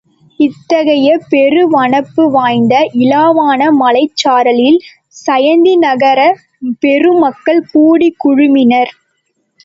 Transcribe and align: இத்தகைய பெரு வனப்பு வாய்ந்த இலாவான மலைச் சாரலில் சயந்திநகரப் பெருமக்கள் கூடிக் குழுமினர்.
இத்தகைய 0.39 1.09
பெரு 1.29 1.63
வனப்பு 1.71 2.23
வாய்ந்த 2.31 2.73
இலாவான 3.01 3.67
மலைச் 3.73 4.15
சாரலில் 4.21 4.79
சயந்திநகரப் 5.17 6.41
பெருமக்கள் 6.79 7.61
கூடிக் 7.71 8.19
குழுமினர். 8.23 8.91